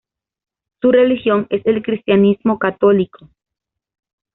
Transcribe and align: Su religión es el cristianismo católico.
Su 0.81 0.91
religión 0.91 1.45
es 1.51 1.63
el 1.67 1.83
cristianismo 1.83 2.57
católico. 2.57 3.29